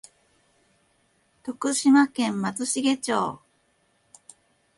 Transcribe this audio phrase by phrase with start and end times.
[1.43, 3.39] 徳島県松茂町